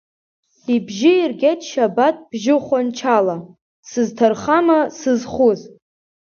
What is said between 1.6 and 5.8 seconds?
Шьабаҭ бжьыхәанчала, дсызҭархама сызхәыз?